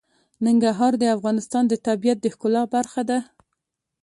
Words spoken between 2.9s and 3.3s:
ده.